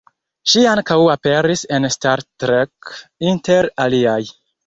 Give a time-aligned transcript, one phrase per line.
[0.53, 2.89] Ŝi ankaŭ aperis en Star Trek,
[3.33, 4.19] inter aliaj.